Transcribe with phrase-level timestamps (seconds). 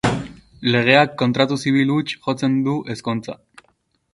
[0.75, 3.37] Legeak kontratu zibil huts jotzen du ezkontza.